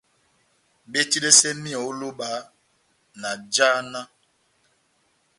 [0.91, 2.29] Betidɛsɛ míyɔ ó lóba
[3.21, 4.01] na jána.